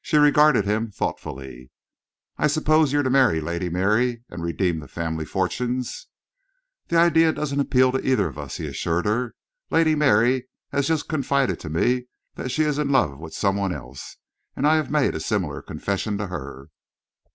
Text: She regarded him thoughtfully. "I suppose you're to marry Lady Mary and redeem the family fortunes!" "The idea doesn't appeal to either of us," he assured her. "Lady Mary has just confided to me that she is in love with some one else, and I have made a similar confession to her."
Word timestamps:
She 0.00 0.16
regarded 0.16 0.64
him 0.64 0.90
thoughtfully. 0.90 1.70
"I 2.38 2.46
suppose 2.46 2.90
you're 2.90 3.02
to 3.02 3.10
marry 3.10 3.38
Lady 3.42 3.68
Mary 3.68 4.24
and 4.30 4.42
redeem 4.42 4.80
the 4.80 4.88
family 4.88 5.26
fortunes!" 5.26 6.06
"The 6.86 6.96
idea 6.96 7.34
doesn't 7.34 7.60
appeal 7.60 7.92
to 7.92 8.00
either 8.00 8.28
of 8.28 8.38
us," 8.38 8.56
he 8.56 8.66
assured 8.66 9.04
her. 9.04 9.34
"Lady 9.70 9.94
Mary 9.94 10.48
has 10.72 10.88
just 10.88 11.06
confided 11.06 11.60
to 11.60 11.68
me 11.68 12.06
that 12.36 12.48
she 12.50 12.62
is 12.62 12.78
in 12.78 12.88
love 12.88 13.18
with 13.18 13.34
some 13.34 13.56
one 13.56 13.74
else, 13.74 14.16
and 14.56 14.66
I 14.66 14.76
have 14.76 14.90
made 14.90 15.14
a 15.14 15.20
similar 15.20 15.60
confession 15.60 16.16
to 16.16 16.28
her." 16.28 16.68